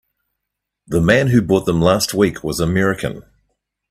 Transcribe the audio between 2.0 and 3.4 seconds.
week was American.